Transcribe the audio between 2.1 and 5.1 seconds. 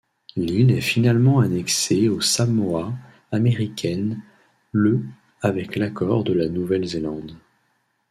Samoa américaines le